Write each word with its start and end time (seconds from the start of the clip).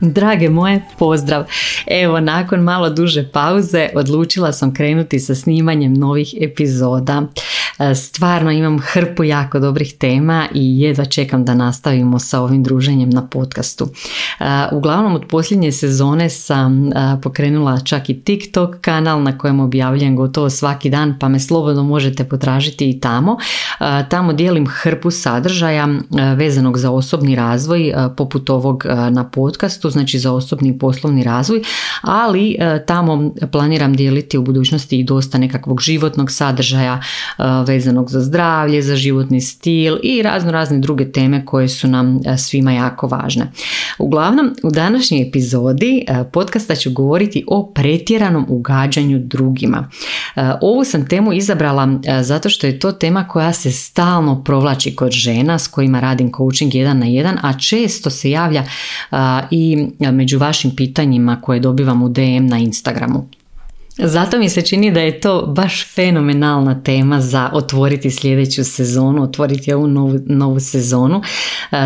Drage 0.00 0.48
moje, 0.48 0.80
pozdrav! 0.98 1.44
Evo, 1.86 2.20
nakon 2.20 2.60
malo 2.60 2.90
duže 2.90 3.28
pauze 3.32 3.88
odlučila 3.94 4.52
sam 4.52 4.74
krenuti 4.74 5.20
sa 5.20 5.34
snimanjem 5.34 5.94
novih 5.94 6.34
epizoda. 6.40 7.22
E, 7.80 7.94
stvarno 7.94 8.50
imam 8.50 8.78
hrpu 8.78 9.24
jako 9.24 9.58
dobrih 9.58 9.94
tema 9.98 10.46
i 10.54 10.80
jedva 10.80 11.04
čekam 11.04 11.44
da 11.44 11.54
nastavimo 11.54 12.18
sa 12.18 12.40
ovim 12.40 12.62
druženjem 12.62 13.10
na 13.10 13.26
podcastu. 13.26 13.88
E, 14.40 14.44
uglavnom 14.72 15.14
od 15.14 15.24
posljednje 15.28 15.72
sezone 15.72 16.30
sam 16.30 16.88
e, 16.88 16.92
pokrenula 17.22 17.80
čak 17.80 18.10
i 18.10 18.20
TikTok 18.20 18.80
kanal 18.80 19.22
na 19.22 19.38
kojem 19.38 19.60
objavljujem 19.60 20.16
gotovo 20.16 20.50
svaki 20.50 20.90
dan 20.90 21.16
pa 21.20 21.28
me 21.28 21.40
slobodno 21.40 21.82
možete 21.82 22.24
potražiti 22.24 22.90
i 22.90 23.00
tamo. 23.00 23.36
Tamo 24.08 24.32
dijelim 24.32 24.66
hrpu 24.66 25.10
sadržaja 25.10 25.88
vezanog 26.36 26.78
za 26.78 26.90
osobni 26.90 27.34
razvoj 27.34 27.92
poput 28.16 28.50
ovog 28.50 28.84
na 29.10 29.24
podcastu, 29.24 29.90
znači 29.90 30.18
za 30.18 30.32
osobni 30.32 30.68
i 30.68 30.78
poslovni 30.78 31.24
razvoj, 31.24 31.62
ali 32.02 32.56
tamo 32.86 33.32
planiram 33.52 33.96
dijeliti 33.96 34.38
u 34.38 34.42
budućnosti 34.42 34.98
i 34.98 35.04
dosta 35.04 35.38
nekakvog 35.38 35.80
životnog 35.80 36.30
sadržaja 36.30 37.00
vezanog 37.70 38.10
za 38.10 38.20
zdravlje, 38.20 38.82
za 38.82 38.96
životni 38.96 39.40
stil 39.40 39.98
i 40.02 40.22
razno 40.22 40.50
razne 40.50 40.78
druge 40.78 41.12
teme 41.12 41.44
koje 41.44 41.68
su 41.68 41.88
nam 41.88 42.20
e, 42.26 42.36
svima 42.38 42.72
jako 42.72 43.06
važne. 43.06 43.52
Uglavnom, 43.98 44.54
u 44.62 44.70
današnjoj 44.70 45.28
epizodi 45.28 46.04
e, 46.08 46.24
podcasta 46.32 46.74
ću 46.74 46.90
govoriti 46.92 47.44
o 47.46 47.72
pretjeranom 47.74 48.46
ugađanju 48.48 49.18
drugima. 49.18 49.88
E, 50.36 50.40
ovu 50.60 50.84
sam 50.84 51.06
temu 51.06 51.32
izabrala 51.32 51.88
zato 52.22 52.48
što 52.48 52.66
je 52.66 52.78
to 52.78 52.92
tema 52.92 53.28
koja 53.28 53.52
se 53.52 53.72
stalno 53.72 54.44
provlači 54.44 54.96
kod 54.96 55.10
žena 55.10 55.58
s 55.58 55.68
kojima 55.68 56.00
radim 56.00 56.32
coaching 56.36 56.74
jedan 56.74 56.98
na 56.98 57.06
jedan, 57.06 57.38
a 57.42 57.58
često 57.58 58.10
se 58.10 58.30
javlja 58.30 58.64
i 59.50 59.86
među 59.98 60.38
vašim 60.38 60.76
pitanjima 60.76 61.40
koje 61.40 61.60
dobivam 61.60 62.02
u 62.02 62.08
DM 62.08 62.46
na 62.46 62.58
Instagramu. 62.58 63.39
Zato 64.02 64.38
mi 64.38 64.48
se 64.48 64.62
čini 64.62 64.92
da 64.92 65.00
je 65.00 65.20
to 65.20 65.46
baš 65.46 65.94
fenomenalna 65.94 66.82
tema 66.82 67.20
za 67.20 67.50
otvoriti 67.52 68.10
sljedeću 68.10 68.64
sezonu, 68.64 69.22
otvoriti 69.22 69.72
ovu 69.72 69.86
novu, 69.86 70.18
novu 70.26 70.60
sezonu, 70.60 71.22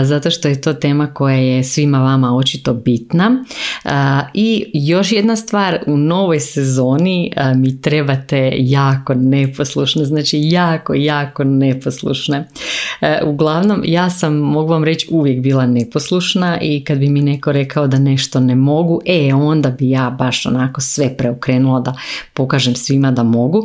zato 0.02 0.30
što 0.30 0.48
je 0.48 0.60
to 0.60 0.72
tema 0.72 1.06
koja 1.14 1.36
je 1.36 1.64
svima 1.64 1.98
vama 1.98 2.36
očito 2.36 2.74
bitna. 2.74 3.44
I 4.34 4.64
još 4.74 5.12
jedna 5.12 5.36
stvar, 5.36 5.78
u 5.86 5.96
novoj 5.96 6.40
sezoni 6.40 7.32
mi 7.56 7.80
trebate 7.80 8.52
jako 8.56 9.14
neposlušne, 9.14 10.04
znači 10.04 10.38
jako, 10.42 10.94
jako 10.94 11.44
neposlušne. 11.44 12.48
Uglavnom, 13.24 13.82
ja 13.84 14.10
sam, 14.10 14.34
mogu 14.34 14.72
vam 14.72 14.84
reći, 14.84 15.06
uvijek 15.10 15.40
bila 15.40 15.66
neposlušna 15.66 16.58
i 16.60 16.84
kad 16.84 16.98
bi 16.98 17.08
mi 17.08 17.22
neko 17.22 17.52
rekao 17.52 17.86
da 17.86 17.98
nešto 17.98 18.40
ne 18.40 18.54
mogu, 18.54 19.00
e, 19.06 19.34
onda 19.34 19.70
bi 19.70 19.90
ja 19.90 20.10
baš 20.10 20.46
onako 20.46 20.80
sve 20.80 21.16
preokrenula 21.16 21.80
da 21.80 21.94
pokažem 22.34 22.74
svima 22.74 23.10
da 23.10 23.22
mogu 23.22 23.62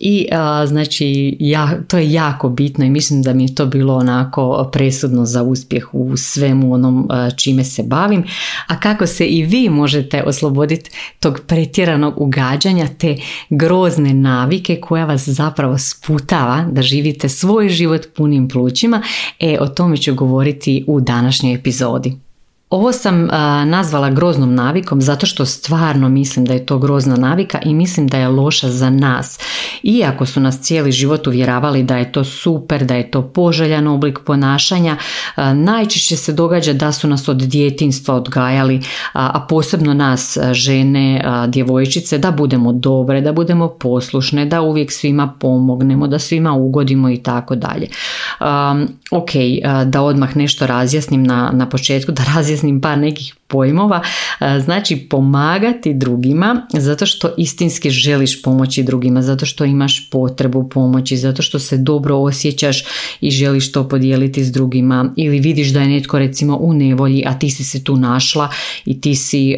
i 0.00 0.28
znači 0.66 1.36
ja, 1.40 1.78
to 1.88 1.98
je 1.98 2.12
jako 2.12 2.48
bitno 2.48 2.84
i 2.84 2.90
mislim 2.90 3.22
da 3.22 3.32
mi 3.32 3.44
je 3.44 3.54
to 3.54 3.66
bilo 3.66 3.96
onako 3.96 4.70
presudno 4.72 5.24
za 5.24 5.42
uspjeh 5.42 5.94
u 5.94 6.16
svemu 6.16 6.74
onom 6.74 7.08
čime 7.36 7.64
se 7.64 7.82
bavim. 7.82 8.24
A 8.66 8.80
kako 8.80 9.06
se 9.06 9.26
i 9.26 9.42
vi 9.42 9.68
možete 9.68 10.22
osloboditi 10.22 10.90
tog 11.20 11.40
pretjeranog 11.46 12.20
ugađanja 12.20 12.88
te 12.98 13.16
grozne 13.50 14.14
navike 14.14 14.80
koja 14.80 15.04
vas 15.04 15.28
zapravo 15.28 15.78
sputava 15.78 16.66
da 16.72 16.82
živite 16.82 17.28
svoj 17.28 17.68
život 17.68 18.06
punim 18.16 18.48
plućima, 18.48 19.02
e 19.40 19.56
o 19.60 19.66
tome 19.66 19.96
ću 19.96 20.14
govoriti 20.14 20.84
u 20.86 21.00
današnjoj 21.00 21.54
epizodi. 21.54 22.25
Ovo 22.70 22.92
sam 22.92 23.28
nazvala 23.66 24.10
groznom 24.10 24.54
navikom 24.54 25.02
zato 25.02 25.26
što 25.26 25.46
stvarno 25.46 26.08
mislim 26.08 26.44
da 26.44 26.52
je 26.52 26.66
to 26.66 26.78
grozna 26.78 27.16
navika 27.16 27.58
i 27.64 27.74
mislim 27.74 28.06
da 28.06 28.18
je 28.18 28.28
loša 28.28 28.68
za 28.70 28.90
nas. 28.90 29.38
Iako 29.82 30.26
su 30.26 30.40
nas 30.40 30.60
cijeli 30.60 30.92
život 30.92 31.26
uvjeravali 31.26 31.82
da 31.82 31.96
je 31.96 32.12
to 32.12 32.24
super, 32.24 32.84
da 32.84 32.94
je 32.94 33.10
to 33.10 33.22
poželjan 33.22 33.86
oblik 33.86 34.18
ponašanja, 34.26 34.96
najčešće 35.54 36.16
se 36.16 36.32
događa 36.32 36.72
da 36.72 36.92
su 36.92 37.08
nas 37.08 37.28
od 37.28 37.36
djetinstva 37.36 38.14
odgajali, 38.14 38.80
a 39.12 39.46
posebno 39.48 39.94
nas 39.94 40.38
žene, 40.52 41.24
djevojčice, 41.48 42.18
da 42.18 42.30
budemo 42.30 42.72
dobre, 42.72 43.20
da 43.20 43.32
budemo 43.32 43.68
poslušne, 43.68 44.46
da 44.46 44.62
uvijek 44.62 44.92
svima 44.92 45.34
pomognemo, 45.40 46.06
da 46.06 46.18
svima 46.18 46.52
ugodimo 46.52 47.10
i 47.10 47.16
tako 47.16 47.54
dalje. 47.54 47.86
Ok, 49.10 49.30
da 49.86 50.02
odmah 50.02 50.36
nešto 50.36 50.66
razjasnim 50.66 51.22
na, 51.22 51.50
na 51.52 51.68
početku, 51.68 52.12
da 52.12 52.22
razjasnim 52.34 52.55
ist 52.56 52.64
in 52.64 52.80
Panik, 52.80 53.20
ich 53.20 53.34
pojmova, 53.48 54.00
e, 54.40 54.60
znači 54.60 54.96
pomagati 54.96 55.94
drugima 55.94 56.66
zato 56.72 57.06
što 57.06 57.34
istinski 57.38 57.90
želiš 57.90 58.42
pomoći 58.42 58.82
drugima, 58.82 59.22
zato 59.22 59.46
što 59.46 59.64
imaš 59.64 60.10
potrebu 60.10 60.68
pomoći, 60.68 61.16
zato 61.16 61.42
što 61.42 61.58
se 61.58 61.76
dobro 61.76 62.16
osjećaš 62.16 62.84
i 63.20 63.30
želiš 63.30 63.72
to 63.72 63.88
podijeliti 63.88 64.44
s 64.44 64.52
drugima 64.52 65.12
ili 65.16 65.40
vidiš 65.40 65.68
da 65.68 65.80
je 65.80 65.88
netko 65.88 66.18
recimo 66.18 66.56
u 66.56 66.72
nevolji, 66.72 67.22
a 67.26 67.38
ti 67.38 67.50
si 67.50 67.64
se 67.64 67.84
tu 67.84 67.96
našla 67.96 68.48
i 68.84 69.00
ti 69.00 69.14
si 69.14 69.56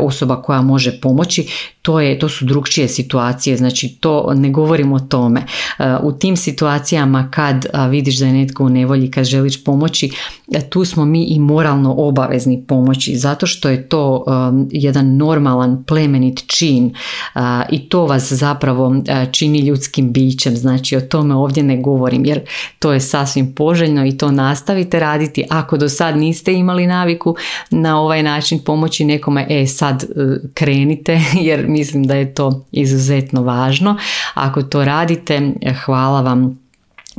osoba 0.00 0.42
koja 0.42 0.62
može 0.62 1.00
pomoći, 1.00 1.46
to, 1.82 2.00
je, 2.00 2.18
to 2.18 2.28
su 2.28 2.44
drugčije 2.44 2.88
situacije, 2.88 3.56
znači 3.56 3.88
to 3.88 4.32
ne 4.34 4.50
govorim 4.50 4.92
o 4.92 5.00
tome. 5.00 5.40
E, 5.78 5.96
u 6.02 6.12
tim 6.12 6.36
situacijama 6.36 7.30
kad 7.30 7.66
vidiš 7.90 8.18
da 8.18 8.26
je 8.26 8.32
netko 8.32 8.64
u 8.64 8.68
nevolji, 8.68 9.10
kad 9.10 9.24
želiš 9.24 9.64
pomoći, 9.64 10.12
e, 10.52 10.70
tu 10.70 10.84
smo 10.84 11.04
mi 11.04 11.24
i 11.24 11.38
moralno 11.38 11.94
obavezni 11.98 12.64
pomoći 12.68 13.16
zato 13.20 13.46
što 13.46 13.68
je 13.68 13.88
to 13.88 14.24
um, 14.26 14.68
jedan 14.72 15.16
normalan 15.16 15.84
plemenit 15.84 16.44
čin 16.46 16.94
uh, 17.34 17.40
i 17.70 17.88
to 17.88 18.06
vas 18.06 18.32
zapravo 18.32 18.86
uh, 18.86 19.32
čini 19.32 19.58
ljudskim 19.58 20.12
bićem. 20.12 20.56
Znači 20.56 20.96
o 20.96 21.00
tome 21.00 21.34
ovdje 21.34 21.62
ne 21.62 21.76
govorim 21.76 22.24
jer 22.24 22.40
to 22.78 22.92
je 22.92 23.00
sasvim 23.00 23.54
poželjno 23.54 24.06
i 24.06 24.16
to 24.18 24.30
nastavite 24.30 25.00
raditi. 25.00 25.44
Ako 25.50 25.76
do 25.76 25.88
sad 25.88 26.16
niste 26.16 26.52
imali 26.52 26.86
naviku 26.86 27.36
na 27.70 28.00
ovaj 28.00 28.22
način 28.22 28.58
pomoći 28.64 29.04
nekome, 29.04 29.46
e 29.50 29.66
sad 29.66 30.04
uh, 30.04 30.36
krenite 30.54 31.20
jer 31.48 31.68
mislim 31.68 32.04
da 32.04 32.14
je 32.14 32.34
to 32.34 32.64
izuzetno 32.72 33.42
važno. 33.42 33.96
Ako 34.34 34.62
to 34.62 34.84
radite, 34.84 35.52
hvala 35.84 36.20
vam 36.20 36.59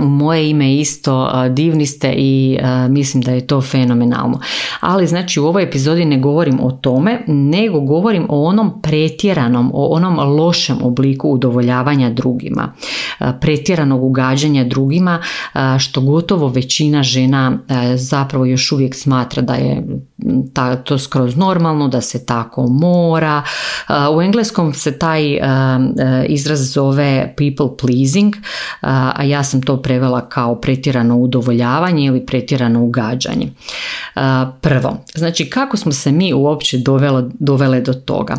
moje 0.02 0.50
ime 0.50 0.76
isto 0.76 1.32
divni 1.50 1.86
ste 1.86 2.14
i 2.18 2.60
mislim 2.90 3.24
da 3.24 3.32
je 3.32 3.48
to 3.48 3.62
fenomenalno. 3.62 4.40
Ali 4.80 5.08
znači 5.08 5.40
u 5.40 5.46
ovoj 5.46 5.64
epizodi 5.64 6.06
ne 6.06 6.20
govorim 6.20 6.60
o 6.62 6.72
tome, 6.72 7.24
nego 7.28 7.80
govorim 7.80 8.26
o 8.30 8.46
onom 8.46 8.82
pretjeranom, 8.82 9.72
o 9.74 9.96
onom 9.96 10.20
lošem 10.20 10.78
obliku 10.84 11.30
udovoljavanja 11.30 12.10
drugima, 12.10 12.74
pretjeranog 13.42 14.04
ugađanja 14.04 14.64
drugima, 14.64 15.22
što 15.80 16.02
gotovo 16.02 16.48
većina 16.48 17.04
žena 17.04 17.60
zapravo 17.96 18.46
još 18.46 18.72
uvijek 18.72 18.96
smatra 18.96 19.42
da 19.42 19.54
je 19.54 19.84
to 20.84 20.98
skroz 20.98 21.36
normalno, 21.36 21.88
da 21.88 22.02
se 22.02 22.26
tako 22.26 22.68
mora. 22.68 23.44
U 24.16 24.22
engleskom 24.22 24.74
se 24.74 25.00
taj 25.00 25.40
izraz 26.28 26.74
zove 26.74 27.34
people 27.38 27.78
pleasing, 27.78 28.36
a 28.82 29.24
ja 29.24 29.44
sam 29.44 29.62
to 29.62 29.82
prevela 29.82 30.30
kao 30.30 30.56
pretjerano 30.56 31.18
udovoljavanje 31.18 32.06
ili 32.06 32.26
pretjerano 32.26 32.84
ugađanje. 32.84 33.52
Prvo, 34.62 34.98
znači 35.16 35.50
kako 35.50 35.78
smo 35.78 35.92
se 35.92 36.12
mi 36.12 36.34
uopće 36.34 36.78
dovele, 36.78 37.24
dovele 37.40 37.82
do 37.82 37.94
toga? 37.94 38.36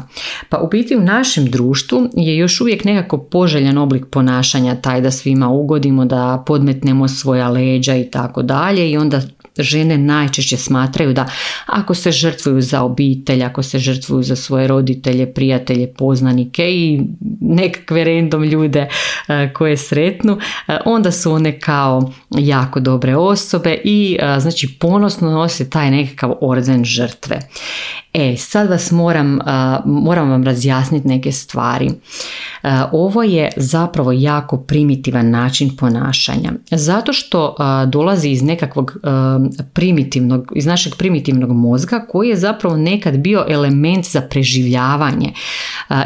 Pa 0.48 0.58
u 0.58 0.68
biti 0.68 0.96
u 0.96 1.00
našem 1.00 1.50
društvu 1.50 2.08
je 2.16 2.36
još 2.36 2.60
uvijek 2.60 2.84
nekako 2.84 3.18
poželjan 3.18 3.78
oblik 3.78 4.06
ponašanja 4.10 4.74
taj 4.74 5.00
da 5.00 5.10
svima 5.10 5.48
ugodimo, 5.48 6.04
da 6.04 6.42
podmetnemo 6.46 7.08
svoja 7.08 7.48
leđa 7.48 7.96
i 7.96 8.10
tako 8.10 8.42
dalje 8.42 8.90
i 8.90 8.96
onda 8.96 9.20
žene 9.58 9.98
najčešće 9.98 10.56
smatraju 10.56 11.12
da 11.12 11.26
ako 11.66 11.94
se 11.94 12.12
žrtvuju 12.12 12.60
za 12.60 12.82
obitelj, 12.82 13.44
ako 13.44 13.62
se 13.62 13.78
žrtvuju 13.78 14.22
za 14.22 14.36
svoje 14.36 14.68
roditelje, 14.68 15.34
prijatelje, 15.34 15.94
poznanike 15.94 16.70
i 16.70 17.00
nekakve 17.40 18.04
random 18.04 18.44
ljude 18.44 18.88
e, 19.28 19.52
koje 19.52 19.76
sretnu, 19.76 20.38
e, 20.68 20.78
onda 20.84 21.12
su 21.12 21.32
one 21.32 21.60
kao 21.60 22.12
jako 22.30 22.80
dobre 22.80 23.16
osobe 23.16 23.78
i 23.84 24.18
e, 24.20 24.40
znači 24.40 24.76
ponosno 24.80 25.30
nose 25.30 25.70
taj 25.70 25.90
nekakav 25.90 26.34
orden 26.40 26.84
žrtve. 26.84 27.38
E, 28.12 28.36
sad 28.36 28.70
vas 28.70 28.90
moram, 28.90 29.38
moram 29.84 30.30
vam 30.30 30.44
razjasniti 30.44 31.08
neke 31.08 31.32
stvari. 31.32 31.90
Ovo 32.92 33.22
je 33.22 33.50
zapravo 33.56 34.12
jako 34.12 34.56
primitivan 34.56 35.30
način 35.30 35.76
ponašanja. 35.76 36.52
Zato 36.70 37.12
što 37.12 37.56
dolazi 37.86 38.28
iz 38.28 38.42
nekakvog 38.42 38.96
primitivnog, 39.72 40.52
iz 40.54 40.66
našeg 40.66 40.92
primitivnog 40.98 41.52
mozga 41.52 42.06
koji 42.08 42.28
je 42.28 42.36
zapravo 42.36 42.76
nekad 42.76 43.18
bio 43.18 43.44
element 43.48 44.06
za 44.06 44.20
preživljavanje. 44.20 45.32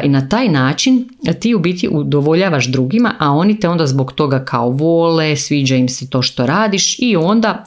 I 0.03 0.09
na 0.09 0.29
taj 0.29 0.49
način 0.49 1.09
ti 1.39 1.55
u 1.55 1.59
biti 1.59 1.89
udovoljavaš 1.91 2.67
drugima, 2.67 3.13
a 3.19 3.31
oni 3.31 3.59
te 3.59 3.69
onda 3.69 3.87
zbog 3.87 4.11
toga 4.11 4.45
kao 4.45 4.69
vole, 4.69 5.35
sviđa 5.35 5.75
im 5.75 5.89
se 5.89 6.09
to 6.09 6.21
što 6.21 6.45
radiš 6.45 6.99
i 6.99 7.15
onda 7.15 7.65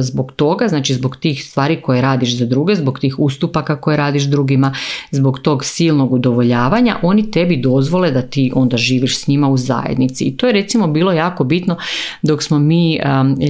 zbog 0.00 0.32
toga, 0.32 0.68
znači 0.68 0.94
zbog 0.94 1.16
tih 1.16 1.44
stvari 1.44 1.80
koje 1.82 2.02
radiš 2.02 2.38
za 2.38 2.46
druge, 2.46 2.74
zbog 2.74 2.98
tih 2.98 3.18
ustupaka 3.18 3.80
koje 3.80 3.96
radiš 3.96 4.22
drugima, 4.22 4.74
zbog 5.10 5.38
tog 5.38 5.64
silnog 5.64 6.12
udovoljavanja, 6.12 6.96
oni 7.02 7.30
tebi 7.30 7.56
dozvole 7.56 8.10
da 8.10 8.22
ti 8.22 8.52
onda 8.54 8.76
živiš 8.76 9.18
s 9.18 9.26
njima 9.26 9.48
u 9.48 9.56
zajednici. 9.56 10.24
I 10.24 10.36
to 10.36 10.46
je 10.46 10.52
recimo 10.52 10.86
bilo 10.86 11.12
jako 11.12 11.44
bitno 11.44 11.76
dok 12.22 12.42
smo 12.42 12.58
mi 12.58 13.00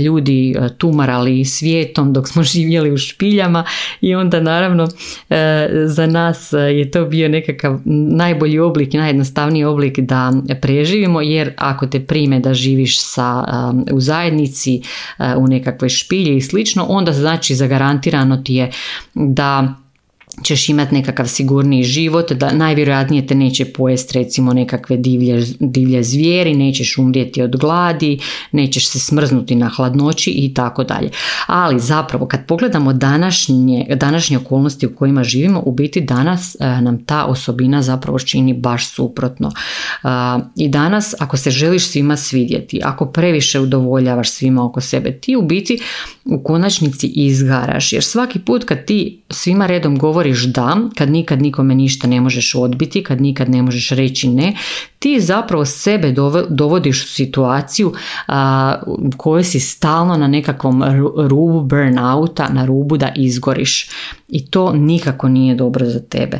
ljudi 0.04 0.56
e, 0.58 0.68
tumarali 0.78 1.44
svijetom, 1.60 2.12
dok 2.12 2.28
smo 2.28 2.42
živjeli 2.52 2.92
u 2.92 2.96
špiljama 2.96 3.64
i 4.00 4.14
onda 4.14 4.40
naravno 4.40 4.88
e, 5.30 5.68
za 5.86 6.06
nas 6.06 6.52
je 6.52 6.90
to 6.90 7.04
bio 7.04 7.28
nekakav 7.28 7.80
najbolji 7.84 8.58
oblik 8.58 8.94
i 8.94 8.98
najjednostavniji 8.98 9.64
oblik 9.64 9.98
da 9.98 10.32
preživimo 10.60 11.20
jer 11.20 11.52
ako 11.56 11.86
te 11.86 12.00
prime 12.00 12.40
da 12.40 12.54
živiš 12.54 13.00
sa, 13.00 13.44
u 13.92 14.00
zajednici 14.00 14.82
u 15.36 15.46
nekakvoj 15.46 15.88
špilji 15.88 16.36
i 16.36 16.40
slično 16.40 16.86
onda 16.88 17.12
znači 17.12 17.54
zagarantirano 17.54 18.36
ti 18.36 18.54
je 18.54 18.70
da 19.14 19.74
ćeš 20.42 20.68
imati 20.68 20.94
nekakav 20.94 21.26
sigurniji 21.26 21.82
život, 21.82 22.32
da 22.32 22.52
najvjerojatnije 22.52 23.26
te 23.26 23.34
neće 23.34 23.64
pojesti 23.64 24.18
recimo 24.18 24.52
nekakve 24.52 24.96
divlje, 24.96 25.44
divlje 25.60 26.02
zvijeri, 26.02 26.54
nećeš 26.54 26.98
umrijeti 26.98 27.42
od 27.42 27.56
gladi, 27.56 28.18
nećeš 28.52 28.88
se 28.88 28.98
smrznuti 28.98 29.54
na 29.54 29.68
hladnoći 29.68 30.30
i 30.30 30.54
tako 30.54 30.84
dalje. 30.84 31.10
Ali 31.46 31.80
zapravo 31.80 32.26
kad 32.26 32.46
pogledamo 32.46 32.92
današnje, 32.92 33.86
današnje 33.94 34.38
okolnosti 34.38 34.86
u 34.86 34.94
kojima 34.94 35.24
živimo, 35.24 35.62
u 35.66 35.72
biti 35.72 36.00
danas 36.00 36.56
e, 36.60 36.80
nam 36.80 37.04
ta 37.04 37.24
osobina 37.24 37.82
zapravo 37.82 38.18
čini 38.18 38.54
baš 38.54 38.86
suprotno. 38.88 39.48
E, 39.48 40.08
I 40.56 40.68
danas 40.68 41.14
ako 41.18 41.36
se 41.36 41.50
želiš 41.50 41.86
svima 41.86 42.16
svidjeti, 42.16 42.80
ako 42.84 43.06
previše 43.06 43.60
udovoljavaš 43.60 44.30
svima 44.30 44.64
oko 44.64 44.80
sebe, 44.80 45.12
ti 45.20 45.36
u 45.36 45.42
biti 45.42 45.78
u 46.24 46.42
konačnici 46.42 47.06
izgaraš 47.06 47.92
jer 47.92 48.04
svaki 48.04 48.38
put 48.38 48.64
kad 48.64 48.84
ti 48.84 49.19
svima 49.30 49.66
redom 49.66 49.98
govoriš 49.98 50.44
da, 50.44 50.76
kad 50.98 51.10
nikad 51.10 51.42
nikome 51.42 51.74
ništa 51.74 52.06
ne 52.06 52.20
možeš 52.20 52.54
odbiti, 52.54 53.04
kad 53.04 53.20
nikad 53.20 53.50
ne 53.50 53.62
možeš 53.62 53.90
reći 53.90 54.28
ne, 54.28 54.56
ti 54.98 55.20
zapravo 55.20 55.64
sebe 55.64 56.14
dovodiš 56.48 57.04
u 57.04 57.08
situaciju 57.08 57.92
u 58.86 59.10
kojoj 59.16 59.44
si 59.44 59.60
stalno 59.60 60.16
na 60.16 60.28
nekakvom 60.28 60.84
rubu 61.28 61.60
burnouta, 61.60 62.48
na 62.48 62.66
rubu 62.66 62.96
da 62.96 63.12
izgoriš 63.16 63.88
i 64.28 64.46
to 64.46 64.72
nikako 64.72 65.28
nije 65.28 65.54
dobro 65.54 65.86
za 65.86 66.00
tebe. 66.00 66.38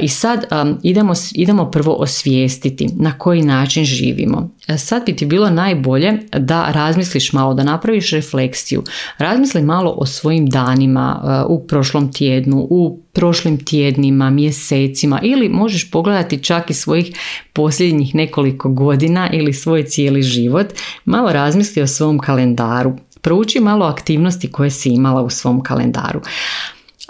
I 0.00 0.08
sad 0.08 0.46
idemo, 0.82 1.12
idemo 1.32 1.70
prvo 1.70 1.92
osvijestiti 1.92 2.88
na 2.96 3.18
koji 3.18 3.42
način 3.42 3.84
živimo. 3.84 4.50
E, 4.68 4.78
sad 4.78 5.06
bi 5.06 5.16
ti 5.16 5.26
bilo 5.26 5.50
najbolje 5.50 6.12
da 6.38 6.70
razmisliš 6.70 7.32
malo, 7.32 7.54
da 7.54 7.64
napraviš 7.64 8.10
refleksiju. 8.10 8.82
Razmisli 9.18 9.62
malo 9.62 9.94
o 9.96 10.06
svojim 10.06 10.46
danima 10.46 11.22
e, 11.22 11.44
u 11.48 11.66
prošlom 11.66 12.12
tjednu, 12.12 12.66
u 12.70 13.00
prošlim 13.12 13.64
tjednima, 13.64 14.30
mjesecima 14.30 15.20
ili 15.22 15.48
možeš 15.48 15.90
pogledati 15.90 16.42
čak 16.42 16.70
i 16.70 16.74
svojih 16.74 17.12
posljednjih 17.52 18.14
nekoliko 18.14 18.68
godina 18.68 19.30
ili 19.32 19.52
svoj 19.52 19.84
cijeli 19.84 20.22
život. 20.22 20.66
Malo 21.04 21.32
razmisli 21.32 21.82
o 21.82 21.86
svom 21.86 22.18
kalendaru. 22.18 22.96
Prouči 23.20 23.60
malo 23.60 23.86
aktivnosti 23.86 24.52
koje 24.52 24.70
si 24.70 24.88
imala 24.88 25.22
u 25.22 25.30
svom 25.30 25.62
kalendaru. 25.62 26.20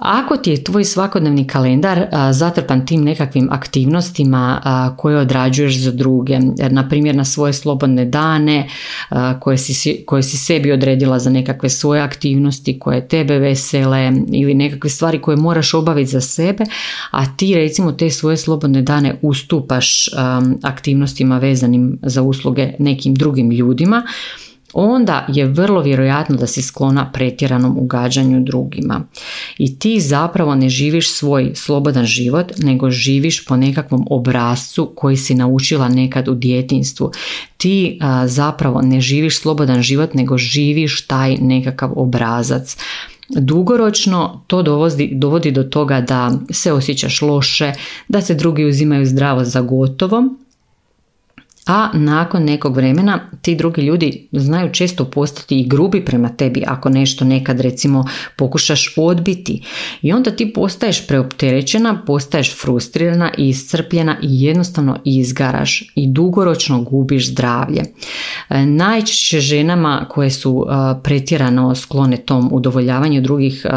Ako 0.00 0.36
ti 0.36 0.50
je 0.50 0.64
tvoj 0.64 0.84
svakodnevni 0.84 1.46
kalendar 1.46 2.06
zatrpan 2.32 2.86
tim 2.86 3.04
nekakvim 3.04 3.48
aktivnostima 3.50 4.60
koje 4.96 5.18
odrađuješ 5.18 5.78
za 5.78 5.90
druge, 5.90 6.38
na 6.70 6.88
primjer 6.88 7.16
na 7.16 7.24
svoje 7.24 7.52
slobodne 7.52 8.04
dane 8.04 8.68
koje 9.40 9.58
si, 9.58 10.04
koje 10.06 10.22
si 10.22 10.36
sebi 10.36 10.72
odredila 10.72 11.18
za 11.18 11.30
nekakve 11.30 11.68
svoje 11.68 12.00
aktivnosti 12.02 12.78
koje 12.78 13.08
tebe 13.08 13.38
vesele 13.38 14.12
ili 14.32 14.54
nekakve 14.54 14.90
stvari 14.90 15.20
koje 15.20 15.36
moraš 15.36 15.74
obaviti 15.74 16.10
za 16.10 16.20
sebe, 16.20 16.64
a 17.10 17.36
ti 17.36 17.54
recimo 17.54 17.92
te 17.92 18.10
svoje 18.10 18.36
slobodne 18.36 18.82
dane 18.82 19.18
ustupaš 19.22 20.08
aktivnostima 20.62 21.38
vezanim 21.38 21.98
za 22.02 22.22
usluge 22.22 22.72
nekim 22.78 23.14
drugim 23.14 23.50
ljudima, 23.50 24.02
onda 24.72 25.26
je 25.28 25.46
vrlo 25.46 25.82
vjerojatno 25.82 26.36
da 26.36 26.46
si 26.46 26.62
sklona 26.62 27.10
pretjeranom 27.12 27.78
ugađanju 27.78 28.40
drugima. 28.40 29.00
I 29.58 29.78
ti 29.78 30.00
zapravo 30.00 30.54
ne 30.54 30.68
živiš 30.68 31.12
svoj 31.12 31.52
slobodan 31.54 32.04
život, 32.04 32.52
nego 32.58 32.90
živiš 32.90 33.44
po 33.44 33.56
nekakvom 33.56 34.06
obrazcu 34.10 34.92
koji 34.96 35.16
si 35.16 35.34
naučila 35.34 35.88
nekad 35.88 36.28
u 36.28 36.34
djetinstvu. 36.34 37.10
Ti 37.56 37.98
zapravo 38.26 38.82
ne 38.82 39.00
živiš 39.00 39.40
slobodan 39.40 39.82
život, 39.82 40.14
nego 40.14 40.38
živiš 40.38 41.06
taj 41.06 41.36
nekakav 41.36 41.92
obrazac. 41.96 42.76
Dugoročno 43.28 44.44
to 44.46 44.62
dovodi, 44.62 45.10
dovodi 45.14 45.50
do 45.50 45.62
toga 45.62 46.00
da 46.00 46.32
se 46.50 46.72
osjećaš 46.72 47.22
loše, 47.22 47.72
da 48.08 48.20
se 48.20 48.34
drugi 48.34 48.64
uzimaju 48.64 49.06
zdravo 49.06 49.44
za 49.44 49.60
gotovo 49.60 50.22
a 51.66 51.90
nakon 51.94 52.44
nekog 52.44 52.76
vremena 52.76 53.20
ti 53.42 53.56
drugi 53.56 53.82
ljudi 53.82 54.28
znaju 54.32 54.72
često 54.72 55.04
postati 55.04 55.60
i 55.60 55.68
grubi 55.68 56.04
prema 56.04 56.28
tebi 56.28 56.64
ako 56.66 56.88
nešto 56.88 57.24
nekad 57.24 57.60
recimo 57.60 58.04
pokušaš 58.36 58.94
odbiti 58.96 59.62
i 60.02 60.12
onda 60.12 60.30
ti 60.30 60.52
postaješ 60.52 61.06
preopterećena, 61.06 62.02
postaješ 62.06 62.60
frustrirana 62.60 63.30
i 63.38 63.48
iscrpljena 63.48 64.16
i 64.22 64.42
jednostavno 64.42 64.98
izgaraš 65.04 65.92
i 65.94 66.06
dugoročno 66.06 66.82
gubiš 66.82 67.28
zdravlje. 67.28 67.82
E, 68.48 68.66
najčešće 68.66 69.40
ženama 69.40 70.06
koje 70.08 70.30
su 70.30 70.66
e, 70.68 71.02
pretjerano 71.02 71.74
sklone 71.74 72.16
tom 72.16 72.48
udovoljavanju 72.52 73.20
drugih 73.20 73.64
e, 73.64 73.70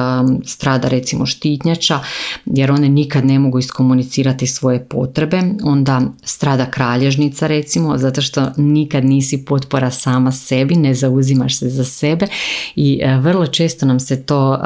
strada 0.46 0.88
recimo 0.88 1.26
štitnjača 1.26 2.00
jer 2.46 2.72
one 2.72 2.90
nikad 2.90 3.26
ne 3.26 3.40
mogu 3.40 3.60
iskomunicirati 3.60 4.48
svoje 4.48 4.86
potrebe, 4.86 5.42
onda 5.64 6.02
strada 6.24 6.66
kralježnica 6.66 7.48
recimo 7.48 7.73
zato 7.98 8.22
što 8.22 8.52
nikad 8.58 9.06
nisi 9.06 9.46
potpora 9.46 9.92
sama 9.92 10.32
sebi, 10.32 10.76
ne 10.76 10.94
zauzimaš 10.94 11.60
se 11.60 11.70
za 11.70 11.84
sebe 11.84 12.28
i 12.76 13.00
e, 13.04 13.18
vrlo 13.18 13.48
često 13.48 13.86
nam 13.86 14.00
se 14.00 14.24
to 14.24 14.60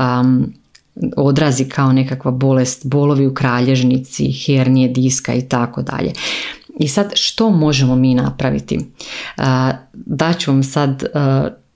odrazi 1.17 1.65
kao 1.65 1.93
nekakva 1.93 2.31
bolest, 2.31 2.87
bolovi 2.87 3.27
u 3.27 3.33
kralježnici, 3.33 4.31
hernije 4.31 4.89
diska 4.89 5.33
i 5.33 5.41
tako 5.41 5.81
dalje. 5.81 6.13
I 6.79 6.87
sad 6.87 7.11
što 7.15 7.49
možemo 7.49 7.95
mi 7.95 8.15
napraviti? 8.15 8.79
Daću 9.93 10.51
vam 10.51 10.63
sad 10.63 11.03
e, 11.03 11.07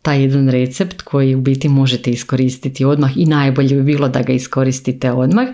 taj 0.02 0.22
jedan 0.22 0.50
recept 0.50 1.02
koji 1.02 1.36
u 1.36 1.42
biti 1.42 1.70
možete 1.70 2.12
iskoristiti 2.12 2.86
odmah 2.86 3.18
i 3.18 3.26
najbolje 3.26 3.76
bi 3.76 3.84
bilo 3.84 4.08
da 4.08 4.22
ga 4.22 4.34
iskoristite 4.34 5.12
odmah. 5.12 5.48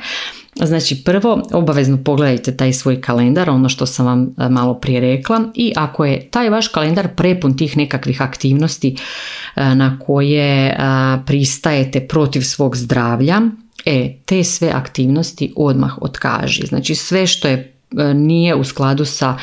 Znači 0.65 1.03
prvo 1.03 1.41
obavezno 1.51 1.97
pogledajte 2.03 2.57
taj 2.57 2.73
svoj 2.73 3.01
kalendar, 3.01 3.49
ono 3.49 3.69
što 3.69 3.85
sam 3.85 4.05
vam 4.05 4.35
e, 4.37 4.49
malo 4.49 4.73
prije 4.73 4.99
rekla 4.99 5.51
i 5.55 5.73
ako 5.75 6.05
je 6.05 6.29
taj 6.29 6.49
vaš 6.49 6.67
kalendar 6.67 7.07
prepun 7.15 7.57
tih 7.57 7.77
nekakvih 7.77 8.21
aktivnosti 8.21 8.95
e, 9.55 9.75
na 9.75 9.99
koje 9.99 10.67
e, 10.67 10.75
pristajete 11.25 12.07
protiv 12.07 12.41
svog 12.41 12.77
zdravlja, 12.77 13.41
e, 13.85 14.13
te 14.25 14.43
sve 14.43 14.71
aktivnosti 14.73 15.53
odmah 15.55 15.97
otkaži. 16.01 16.65
Znači 16.65 16.95
sve 16.95 17.27
što 17.27 17.47
je 17.47 17.76
nije 18.15 18.55
u 18.55 18.63
skladu 18.63 19.05
sa 19.05 19.37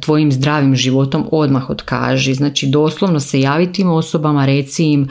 tvojim 0.00 0.32
zdravim 0.32 0.76
životom 0.76 1.28
odmah 1.32 1.70
otkaži. 1.70 2.34
Znači 2.34 2.66
doslovno 2.66 3.20
se 3.20 3.40
javi 3.40 3.72
tim 3.72 3.90
osobama, 3.90 4.46
reci 4.46 4.84
im 4.84 5.08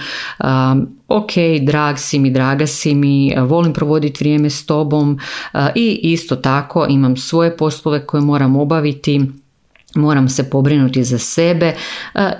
ok, 1.07 1.31
drag 1.61 1.97
si 1.97 2.19
mi, 2.19 2.31
draga 2.31 2.67
si 2.67 2.95
mi, 2.95 3.35
volim 3.37 3.73
provoditi 3.73 4.23
vrijeme 4.23 4.49
s 4.49 4.65
tobom 4.65 5.19
i 5.75 5.99
isto 6.03 6.35
tako 6.35 6.85
imam 6.89 7.17
svoje 7.17 7.57
poslove 7.57 8.05
koje 8.05 8.21
moram 8.21 8.55
obaviti 8.55 9.21
moram 9.95 10.29
se 10.29 10.49
pobrinuti 10.49 11.03
za 11.03 11.17
sebe 11.17 11.73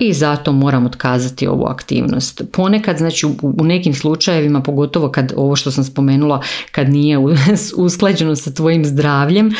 i 0.00 0.12
zato 0.12 0.52
moram 0.52 0.86
otkazati 0.86 1.46
ovu 1.46 1.66
aktivnost. 1.66 2.42
Ponekad, 2.52 2.98
znači 2.98 3.26
u 3.42 3.64
nekim 3.64 3.94
slučajevima, 3.94 4.62
pogotovo 4.62 5.08
kad 5.08 5.32
ovo 5.36 5.56
što 5.56 5.70
sam 5.70 5.84
spomenula, 5.84 6.42
kad 6.72 6.88
nije 6.88 7.18
usklađeno 7.86 8.36
sa 8.36 8.50
tvojim 8.50 8.84
zdravljem, 8.84 9.50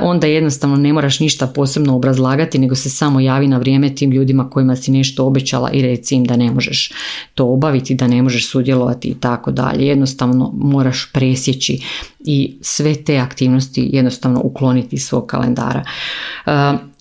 onda 0.00 0.26
jednostavno 0.26 0.76
ne 0.76 0.92
moraš 0.92 1.20
ništa 1.20 1.46
posebno 1.46 1.96
obrazlagati, 1.96 2.58
nego 2.58 2.74
se 2.74 2.90
samo 2.90 3.20
javi 3.20 3.48
na 3.48 3.58
vrijeme 3.58 3.94
tim 3.94 4.10
ljudima 4.10 4.50
kojima 4.50 4.76
si 4.76 4.90
nešto 4.90 5.26
obećala 5.26 5.70
i 5.70 5.82
reci 5.82 6.14
im 6.14 6.24
da 6.24 6.36
ne 6.36 6.50
možeš 6.50 6.92
to 7.34 7.46
obaviti, 7.46 7.94
da 7.94 8.06
ne 8.06 8.22
možeš 8.22 8.50
sudjelovati 8.50 9.08
i 9.08 9.14
tako 9.14 9.50
dalje. 9.50 9.86
Jednostavno 9.86 10.52
moraš 10.54 11.10
presjeći 11.12 11.82
i 12.20 12.56
sve 12.60 12.94
te 12.94 13.18
aktivnosti 13.18 13.90
jednostavno 13.92 14.40
ukloniti 14.44 14.96
iz 14.96 15.04
svog 15.04 15.26
kalendara. 15.26 15.84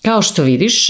Kao 0.02 0.22
što 0.22 0.44
vidiš, 0.44 0.88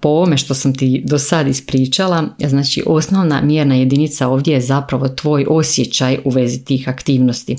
po 0.00 0.08
ovome 0.08 0.36
što 0.36 0.54
sam 0.54 0.74
ti 0.74 1.02
do 1.04 1.18
sad 1.18 1.48
ispričala, 1.48 2.24
znači 2.38 2.82
osnovna 2.86 3.40
mjerna 3.40 3.74
jedinica 3.74 4.28
ovdje 4.28 4.54
je 4.54 4.60
zapravo 4.60 5.08
tvoj 5.08 5.46
osjećaj 5.48 6.18
u 6.24 6.30
vezi 6.30 6.64
tih 6.64 6.88
aktivnosti. 6.88 7.56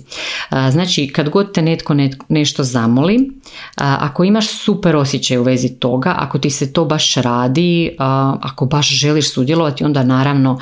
Znači 0.72 1.08
kad 1.08 1.30
god 1.30 1.54
te 1.54 1.62
netko 1.62 1.96
nešto 2.30 2.64
zamoli, 2.64 3.32
ako 3.76 4.24
imaš 4.24 4.48
super 4.48 4.96
osjećaj 4.96 5.38
u 5.38 5.44
vezi 5.44 5.70
toga, 5.70 6.16
ako 6.18 6.40
ti 6.40 6.50
se 6.50 6.74
to 6.74 6.86
baš 6.86 7.16
radi, 7.16 7.96
ako 8.42 8.66
baš 8.66 8.90
želiš 8.90 9.34
sudjelovati, 9.34 9.84
onda 9.84 10.04
naravno 10.04 10.60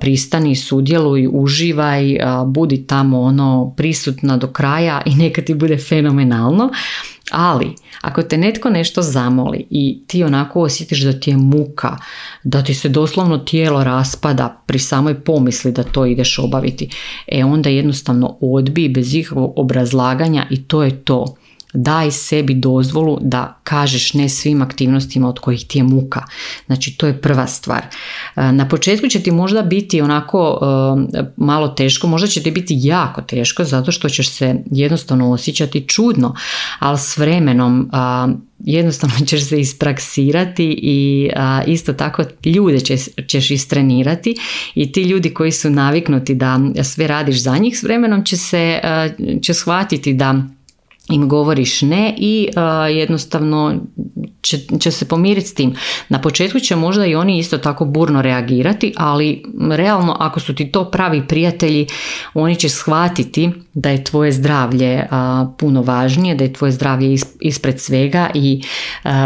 pristani, 0.00 0.56
sudjeluj, 0.56 1.28
uživaj, 1.32 2.16
budi 2.46 2.86
tamo 2.86 3.20
ono 3.20 3.74
prisutna 3.76 4.36
do 4.36 4.46
kraja 4.46 5.02
i 5.06 5.14
neka 5.14 5.42
ti 5.42 5.54
bude 5.54 5.78
fenomenalno. 5.78 6.70
Ali, 7.30 7.74
ako 8.00 8.22
te 8.22 8.36
netko 8.36 8.70
nešto 8.70 9.02
zamoli 9.02 9.66
i 9.70 10.02
ti 10.06 10.24
onako 10.24 10.62
osjetiš 10.62 11.00
da 11.00 11.20
ti 11.20 11.30
je 11.30 11.36
muka, 11.36 11.96
da 12.42 12.62
ti 12.62 12.74
se 12.74 12.88
doslovno 12.88 13.38
tijelo 13.38 13.84
raspada 13.84 14.62
pri 14.66 14.78
samoj 14.78 15.24
pomisli 15.24 15.72
da 15.72 15.82
to 15.82 16.06
ideš 16.06 16.38
obaviti, 16.38 16.90
e 17.26 17.44
onda 17.44 17.70
jednostavno 17.70 18.36
odbi 18.40 18.88
bez 18.88 19.14
ikakvog 19.14 19.52
obrazlaganja 19.56 20.46
i 20.50 20.62
to 20.62 20.82
je 20.82 21.04
to 21.04 21.34
daj 21.74 22.10
sebi 22.10 22.54
dozvolu 22.54 23.18
da 23.20 23.58
kažeš 23.64 24.14
ne 24.14 24.28
svim 24.28 24.62
aktivnostima 24.62 25.28
od 25.28 25.38
kojih 25.38 25.66
ti 25.66 25.78
je 25.78 25.82
muka. 25.82 26.22
Znači 26.66 26.96
to 26.96 27.06
je 27.06 27.20
prva 27.20 27.46
stvar. 27.46 27.82
E, 28.36 28.52
na 28.52 28.68
početku 28.68 29.08
će 29.08 29.22
ti 29.22 29.30
možda 29.30 29.62
biti 29.62 30.00
onako 30.00 30.60
e, 31.14 31.22
malo 31.36 31.68
teško, 31.68 32.06
možda 32.06 32.28
će 32.28 32.42
ti 32.42 32.50
biti 32.50 32.74
jako 32.78 33.22
teško 33.22 33.64
zato 33.64 33.92
što 33.92 34.08
ćeš 34.08 34.28
se 34.28 34.54
jednostavno 34.70 35.30
osjećati 35.30 35.88
čudno, 35.88 36.34
ali 36.78 36.98
s 36.98 37.16
vremenom 37.16 37.90
jednostavno 38.58 39.26
ćeš 39.26 39.48
se 39.48 39.60
ispraksirati 39.60 40.78
i 40.82 41.30
isto 41.66 41.92
tako 41.92 42.22
ljude 42.44 42.80
ćeš, 42.80 43.00
ćeš 43.26 43.50
istrenirati 43.50 44.36
i 44.74 44.92
ti 44.92 45.02
ljudi 45.02 45.34
koji 45.34 45.52
su 45.52 45.70
naviknuti 45.70 46.34
da 46.34 46.60
sve 46.82 47.06
radiš 47.06 47.42
za 47.42 47.58
njih 47.58 47.78
s 47.78 47.82
vremenom 47.82 48.24
će 48.24 48.36
se 48.36 48.80
će 49.42 49.54
shvatiti 49.54 50.12
da 50.12 50.44
im 51.10 51.28
govoriš 51.28 51.82
ne 51.82 52.14
i 52.18 52.48
jednostavno 52.90 53.74
će, 54.42 54.58
će 54.80 54.90
se 54.90 55.08
pomiriti 55.08 55.46
s 55.46 55.54
tim. 55.54 55.74
Na 56.08 56.20
početku 56.20 56.60
će 56.60 56.76
možda 56.76 57.06
i 57.06 57.14
oni 57.14 57.38
isto 57.38 57.58
tako 57.58 57.84
burno 57.84 58.22
reagirati, 58.22 58.94
ali 58.96 59.42
realno 59.70 60.16
ako 60.20 60.40
su 60.40 60.54
ti 60.54 60.72
to 60.72 60.90
pravi 60.90 61.26
prijatelji, 61.28 61.86
oni 62.34 62.56
će 62.56 62.68
shvatiti 62.68 63.50
da 63.74 63.90
je 63.90 64.04
tvoje 64.04 64.32
zdravlje 64.32 65.06
puno 65.58 65.82
važnije, 65.82 66.34
da 66.34 66.44
je 66.44 66.52
tvoje 66.52 66.72
zdravlje 66.72 67.16
ispred 67.40 67.80
svega 67.80 68.30
i 68.34 68.62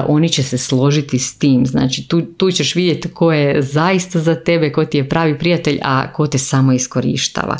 oni 0.06 0.28
će 0.28 0.42
se 0.42 0.58
složiti 0.58 1.18
s 1.18 1.38
tim. 1.38 1.66
Znači 1.66 2.08
tu, 2.08 2.22
tu 2.22 2.50
ćeš 2.50 2.74
vidjeti 2.74 3.08
ko 3.08 3.32
je 3.32 3.62
zaista 3.62 4.18
za 4.18 4.34
tebe, 4.34 4.72
ko 4.72 4.84
ti 4.84 4.98
je 4.98 5.08
pravi 5.08 5.38
prijatelj, 5.38 5.78
a 5.82 6.12
ko 6.12 6.26
te 6.26 6.38
samo 6.38 6.72
iskorištava. 6.72 7.56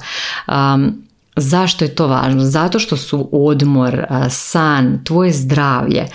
Zašto 1.41 1.85
je 1.85 1.95
to 1.95 2.07
važno? 2.07 2.45
Zato 2.45 2.79
što 2.79 2.97
su 2.97 3.29
odmor, 3.33 4.05
san, 4.31 5.05
tvoje 5.05 5.33
zdravlje, 5.33 6.07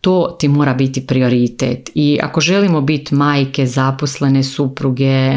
to 0.00 0.36
ti 0.40 0.48
mora 0.48 0.74
biti 0.74 1.06
prioritet. 1.06 1.90
I 1.94 2.18
ako 2.22 2.40
želimo 2.40 2.80
biti 2.80 3.14
majke, 3.14 3.66
zaposlene 3.66 4.42
supruge 4.42 5.32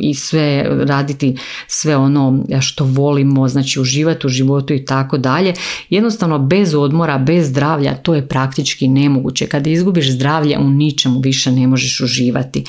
i 0.00 0.14
sve 0.14 0.66
raditi 0.86 1.36
sve 1.66 1.96
ono 1.96 2.44
što 2.60 2.84
volimo, 2.84 3.48
znači 3.48 3.80
uživati 3.80 4.26
u 4.26 4.30
životu 4.30 4.74
i 4.74 4.84
tako 4.84 5.18
dalje, 5.18 5.54
jednostavno 5.88 6.38
bez 6.38 6.74
odmora, 6.74 7.18
bez 7.18 7.48
zdravlja, 7.48 7.94
to 7.94 8.14
je 8.14 8.28
praktički 8.28 8.88
nemoguće. 8.88 9.46
Kada 9.46 9.70
izgubiš 9.70 10.12
zdravlje, 10.12 10.58
u 10.58 10.70
ničemu 10.70 11.20
više 11.20 11.52
ne 11.52 11.66
možeš 11.66 12.00
uživati 12.00 12.64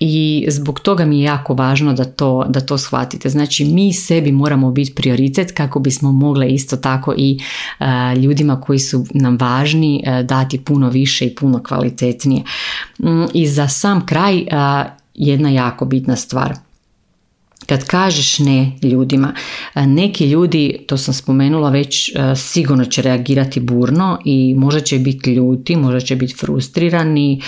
i 0.00 0.46
zbog 0.48 0.80
toga 0.80 1.04
mi 1.04 1.18
je 1.18 1.24
jako 1.24 1.54
važno 1.54 1.92
da 1.92 2.04
to, 2.04 2.44
da 2.48 2.60
to 2.60 2.78
shvatite. 2.78 3.28
Znači 3.28 3.64
mi 3.64 3.92
sebi 3.92 4.32
moramo 4.32 4.70
biti 4.70 4.94
prioritet 4.94 5.52
kako 5.52 5.80
bismo 5.80 6.12
mogli 6.12 6.48
isto 6.48 6.76
tako 6.76 7.14
i 7.16 7.40
e, 7.80 7.84
ljudima 8.16 8.60
koji 8.60 8.78
su 8.78 9.06
nam 9.14 9.36
važni 9.40 10.02
e, 10.04 10.22
dati 10.22 10.58
puno 10.58 10.88
više 10.88 11.26
i 11.26 11.34
puno 11.34 11.62
kvalitetnije. 11.62 12.42
Mm, 12.98 13.24
I 13.34 13.46
za 13.46 13.68
sam 13.68 14.06
kraj 14.06 14.36
uh, 14.36 14.46
jedna 15.14 15.50
jako 15.50 15.84
bitna 15.84 16.16
stvar. 16.16 16.65
Kad 17.66 17.84
kažeš 17.84 18.38
ne 18.38 18.72
ljudima, 18.82 19.34
neki 19.74 20.30
ljudi, 20.30 20.78
to 20.88 20.96
sam 20.96 21.14
spomenula 21.14 21.70
već, 21.70 22.12
sigurno 22.36 22.84
će 22.84 23.02
reagirati 23.02 23.60
burno 23.60 24.18
i 24.24 24.54
možda 24.54 24.80
će 24.80 24.98
biti 24.98 25.30
ljuti, 25.30 25.76
možda 25.76 26.00
će 26.00 26.16
biti 26.16 26.34
frustrirani, 26.34 27.42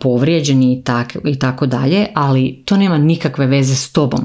povrijeđeni 0.00 0.82
i 1.24 1.38
tako 1.38 1.66
dalje, 1.66 2.06
ali 2.14 2.62
to 2.64 2.76
nema 2.76 2.98
nikakve 2.98 3.46
veze 3.46 3.74
s 3.74 3.92
tobom. 3.92 4.20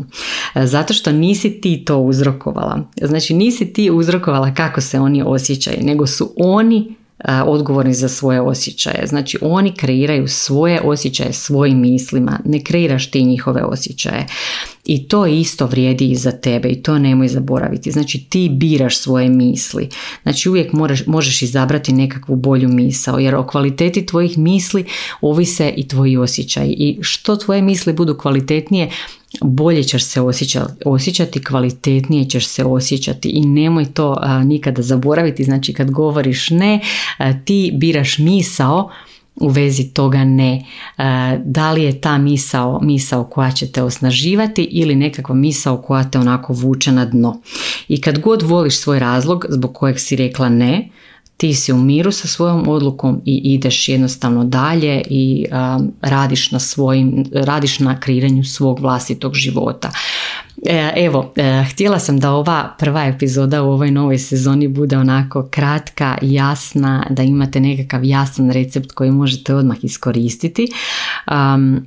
Zato 0.55 0.93
što 0.93 1.12
nisi 1.12 1.62
ti 1.62 1.84
to 1.86 2.00
uzrokovala. 2.00 2.89
Znači 3.01 3.34
nisi 3.34 3.74
ti 3.74 3.91
uzrokovala 3.91 4.53
kako 4.53 4.81
se 4.81 5.00
oni 5.00 5.24
osjećaju, 5.25 5.77
nego 5.81 6.07
su 6.07 6.34
oni 6.38 6.96
odgovorni 7.25 7.93
za 7.93 8.09
svoje 8.09 8.41
osjećaje. 8.41 9.07
Znači 9.07 9.38
oni 9.41 9.74
kreiraju 9.74 10.27
svoje 10.27 10.81
osjećaje 10.81 11.33
svojim 11.33 11.79
mislima, 11.79 12.39
ne 12.45 12.63
kreiraš 12.63 13.12
ti 13.12 13.24
njihove 13.24 13.63
osjećaje. 13.63 14.25
I 14.86 15.07
to 15.07 15.25
isto 15.25 15.65
vrijedi 15.65 16.12
i 16.12 16.15
za 16.15 16.31
tebe 16.31 16.69
i 16.69 16.83
to 16.83 17.00
nemoj 17.00 17.27
zaboraviti. 17.27 17.91
Znači 17.91 18.25
ti 18.29 18.50
biraš 18.50 18.97
svoje 18.97 19.29
misli. 19.29 19.89
Znači 20.24 20.50
uvijek 20.50 20.74
moraš, 20.74 21.05
možeš 21.05 21.41
izabrati 21.41 21.93
nekakvu 21.93 22.36
bolju 22.36 22.69
misao 22.69 23.19
jer 23.19 23.36
o 23.36 23.47
kvaliteti 23.47 24.05
tvojih 24.05 24.38
misli 24.38 24.86
ovise 25.21 25.74
i 25.77 25.88
tvoji 25.88 26.17
osjećaji. 26.17 26.71
I 26.71 27.00
što 27.01 27.36
tvoje 27.36 27.62
misli 27.62 27.93
budu 27.93 28.17
kvalitetnije, 28.17 28.89
bolje 29.41 29.84
ćeš 29.84 30.03
se 30.03 30.22
osjećati, 30.86 31.43
kvalitetnije 31.43 32.29
ćeš 32.29 32.48
se 32.48 32.63
osjećati 32.63 33.29
i 33.29 33.41
nemoj 33.41 33.86
to 33.86 34.17
nikada 34.43 34.81
zaboraviti. 34.81 35.43
Znači 35.43 35.74
kad 35.74 35.91
govoriš 35.91 36.50
ne, 36.50 36.79
ti 37.46 37.72
biraš 37.75 38.17
misao 38.17 38.89
u 39.36 39.48
vezi 39.50 39.93
toga 39.93 40.24
ne. 40.24 40.65
Da 41.46 41.72
li 41.72 41.84
je 41.84 42.01
ta 42.01 42.17
misao 42.17 42.79
misao 42.84 43.24
koja 43.24 43.51
će 43.51 43.72
te 43.72 43.84
osnaživati 43.84 44.63
ili 44.63 44.96
nekakva 44.96 45.36
misao 45.36 45.81
koja 45.81 46.03
te 46.03 46.19
onako 46.19 46.53
vuče 46.53 46.91
na 46.91 47.05
dno. 47.05 47.41
I 47.88 48.01
kad 48.01 48.19
god 48.19 48.41
voliš 48.41 48.77
svoj 48.77 49.00
razlog 49.00 49.46
zbog 49.50 49.74
kojeg 49.74 50.00
si 50.00 50.15
rekla 50.15 50.50
ne, 50.50 50.89
ti 51.38 51.53
si 51.53 51.74
u 51.74 51.77
miru 51.77 52.12
sa 52.12 52.27
svojom 52.27 52.70
odlukom 52.70 53.22
i 53.25 53.41
ideš 53.44 53.89
jednostavno 53.89 54.44
dalje 54.44 55.01
i 55.10 55.46
radiš 56.01 56.51
na 56.51 56.60
svojim, 56.60 57.25
radiš 57.34 57.79
na 57.79 58.00
kreiranju 58.00 58.44
svog 58.44 58.79
vlastitog 58.79 59.34
života. 59.36 59.91
E, 60.65 60.91
evo, 60.95 61.33
e, 61.35 61.63
htjela 61.71 61.99
sam 61.99 62.19
da 62.19 62.31
ova 62.31 62.75
prva 62.79 63.05
epizoda 63.05 63.63
u 63.63 63.71
ovoj 63.71 63.91
novoj 63.91 64.17
sezoni 64.17 64.67
bude 64.67 64.97
onako 64.97 65.47
kratka, 65.51 66.17
jasna, 66.21 67.07
da 67.09 67.23
imate 67.23 67.59
nekakav 67.59 68.03
jasan 68.03 68.51
recept 68.51 68.91
koji 68.91 69.11
možete 69.11 69.55
odmah 69.55 69.77
iskoristiti. 69.81 70.67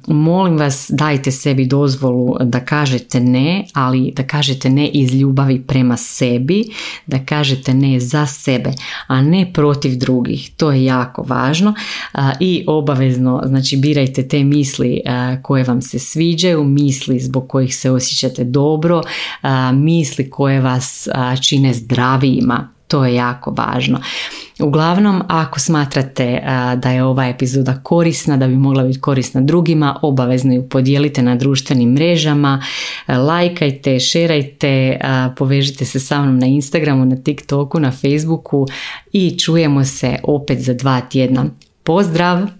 molim 0.06 0.56
vas, 0.56 0.90
dajte 0.92 1.30
sebi 1.30 1.66
dozvolu 1.66 2.36
da 2.40 2.60
kažete 2.60 3.20
ne, 3.20 3.64
ali 3.72 4.12
da 4.16 4.22
kažete 4.22 4.70
ne 4.70 4.88
iz 4.88 5.14
ljubavi 5.14 5.60
prema 5.60 5.96
sebi, 5.96 6.64
da 7.06 7.18
kažete 7.18 7.74
ne 7.74 8.00
za 8.00 8.26
sebe, 8.26 8.72
a 9.06 9.22
ne 9.22 9.52
protiv 9.52 9.98
drugih. 9.98 10.50
To 10.56 10.72
je 10.72 10.84
jako 10.84 11.22
važno 11.22 11.74
i 12.40 12.64
obavezno, 12.66 13.42
znači 13.46 13.76
birajte 13.76 14.28
te 14.28 14.44
misli 14.44 15.00
koje 15.42 15.64
vam 15.64 15.82
se 15.82 15.98
sviđaju, 15.98 16.64
misli 16.64 17.20
zbog 17.20 17.48
kojih 17.48 17.76
se 17.76 17.90
osjećate 17.90 18.44
dobro, 18.60 19.02
misli 19.72 20.30
koje 20.30 20.60
vas 20.60 21.08
čine 21.42 21.74
zdravijima 21.74 22.68
To 22.90 23.04
je 23.04 23.14
jako 23.14 23.50
važno. 23.50 24.00
Uglavnom, 24.60 25.22
ako 25.28 25.60
smatrate 25.60 26.42
da 26.76 26.90
je 26.90 27.04
ova 27.04 27.28
epizoda 27.28 27.78
korisna, 27.82 28.36
da 28.36 28.48
bi 28.48 28.56
mogla 28.56 28.84
biti 28.84 29.00
korisna 29.00 29.40
drugima, 29.40 29.98
obavezno 30.02 30.54
ju 30.54 30.68
podijelite 30.68 31.22
na 31.22 31.36
društvenim 31.36 31.92
mrežama, 31.92 32.62
lajkajte, 33.08 34.00
šerajte, 34.00 34.98
povežite 35.36 35.84
se 35.84 36.00
sa 36.00 36.22
mnom 36.22 36.38
na 36.38 36.46
Instagramu, 36.46 37.04
na 37.04 37.16
TikToku, 37.16 37.80
na 37.80 37.90
Facebooku 37.90 38.66
i 39.12 39.38
čujemo 39.38 39.84
se 39.84 40.16
opet 40.22 40.60
za 40.60 40.74
dva 40.74 41.00
tjedna. 41.00 41.44
Pozdrav! 41.82 42.59